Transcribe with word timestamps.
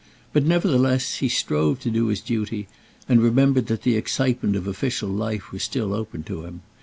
But, 0.33 0.45
nevertheless, 0.45 1.17
he 1.17 1.29
strove 1.29 1.79
to 1.81 1.91
do 1.91 2.07
his 2.07 2.21
duty, 2.21 2.67
and 3.07 3.21
remembered 3.21 3.67
that 3.67 3.83
the 3.83 3.95
excitement 3.95 4.55
of 4.55 4.65
official 4.65 5.09
life 5.09 5.51
was 5.51 5.61
still 5.61 5.93
open 5.93 6.23
to 6.23 6.41
him. 6.43 6.61